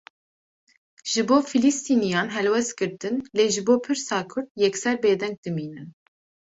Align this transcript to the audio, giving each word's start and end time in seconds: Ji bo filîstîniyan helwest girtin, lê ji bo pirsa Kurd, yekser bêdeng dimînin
Ji 1.11 1.21
bo 1.27 1.37
filîstîniyan 1.49 2.27
helwest 2.35 2.73
girtin, 2.79 3.15
lê 3.37 3.45
ji 3.53 3.61
bo 3.67 3.75
pirsa 3.83 4.19
Kurd, 4.31 4.47
yekser 4.61 4.95
bêdeng 5.03 5.35
dimînin 5.43 5.87